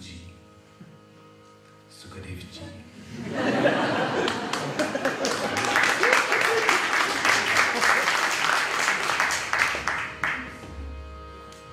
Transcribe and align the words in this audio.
Ji, 0.00 0.20
Sukadev 1.90 2.40
Ji. 2.52 2.60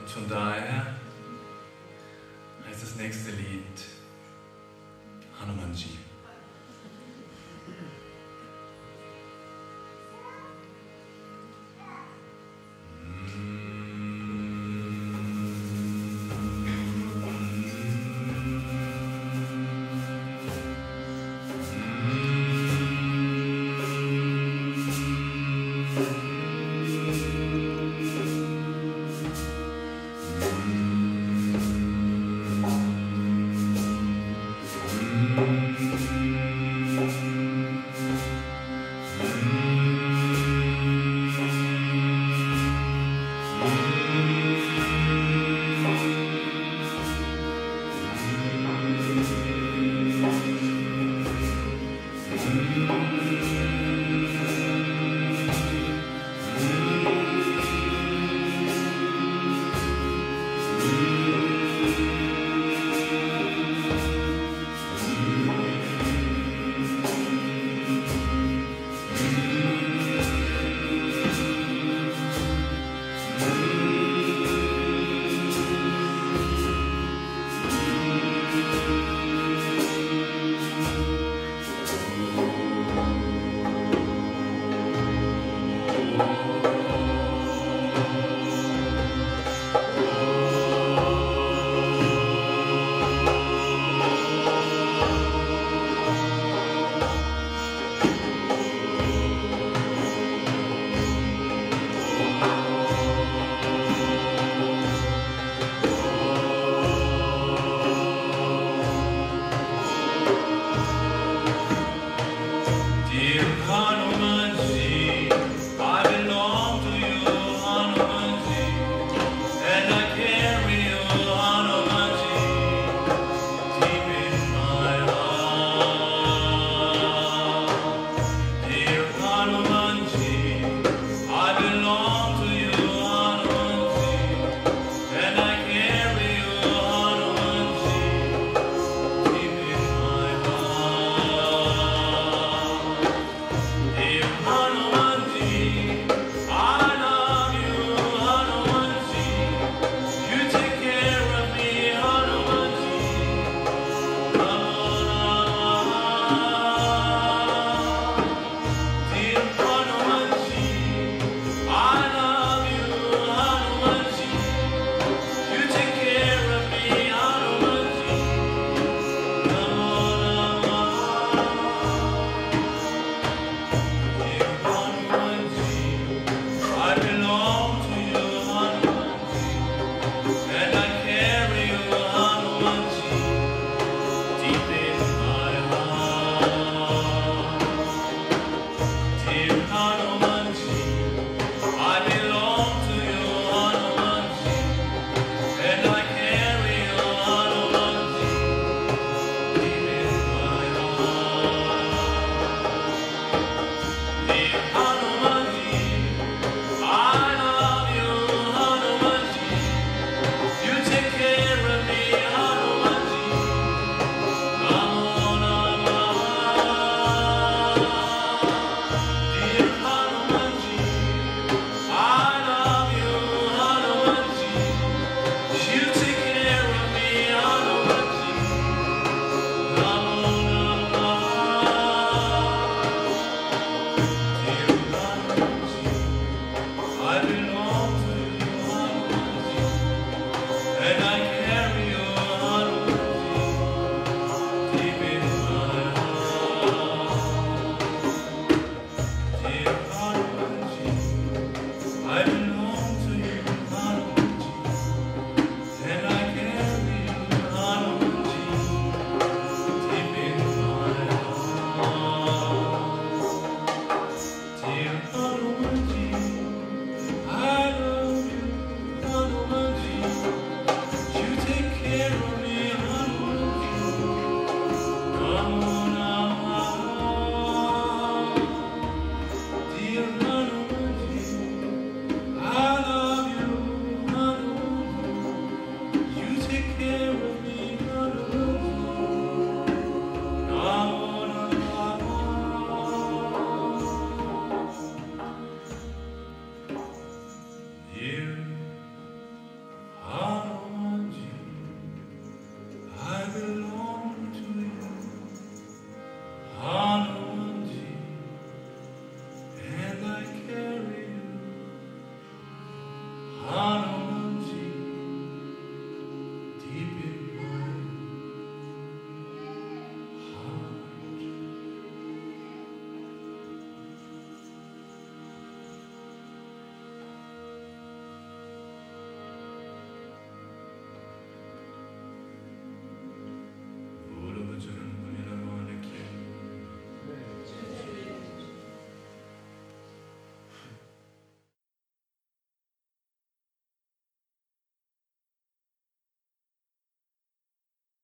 Und 0.00 0.10
von 0.10 0.28
daher 0.28 0.96
heißt 2.66 2.82
das 2.82 2.96
nächste 2.96 3.30
Lied 3.30 3.62
Hanumanji. 5.40 6.07